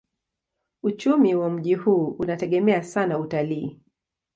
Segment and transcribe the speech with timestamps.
[0.83, 3.79] Uchumi wa mji huu unategemea sana utalii.